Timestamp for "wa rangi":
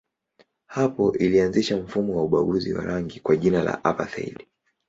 2.73-3.19